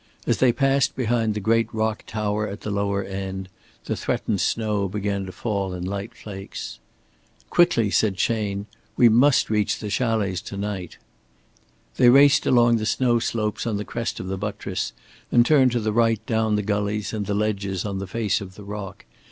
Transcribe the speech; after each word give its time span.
As 0.25 0.37
they 0.39 0.51
passed 0.51 0.95
behind 0.95 1.35
the 1.35 1.39
great 1.39 1.71
rock 1.71 2.03
tower 2.07 2.47
at 2.47 2.61
the 2.61 2.71
lower 2.71 3.03
end, 3.03 3.49
the 3.85 3.95
threatened 3.95 4.41
snow 4.41 4.89
began 4.89 5.27
to 5.27 5.31
fall 5.31 5.75
in 5.75 5.85
light 5.85 6.15
flakes. 6.15 6.79
"Quickly," 7.51 7.91
said 7.91 8.17
Chayne. 8.17 8.65
"We 8.97 9.09
must 9.09 9.51
reach 9.51 9.77
the 9.77 9.91
chalets 9.91 10.41
to 10.41 10.57
night." 10.57 10.97
They 11.97 12.09
raced 12.09 12.47
along 12.47 12.77
the 12.77 12.87
snow 12.87 13.19
slopes 13.19 13.67
on 13.67 13.77
the 13.77 13.85
crest 13.85 14.19
of 14.19 14.25
the 14.25 14.39
buttress 14.39 14.91
and 15.31 15.45
turned 15.45 15.71
to 15.73 15.79
the 15.79 15.93
right 15.93 16.25
down 16.25 16.55
the 16.55 16.63
gullies 16.63 17.13
and 17.13 17.27
the 17.27 17.35
ledges 17.35 17.85
on 17.85 17.99
the 17.99 18.07
face 18.07 18.41
of 18.41 18.55
the 18.55 18.63
rock. 18.63 19.05